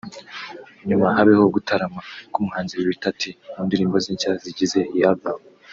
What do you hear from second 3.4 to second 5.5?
mu ndirimbo ze nshya zigize iyi album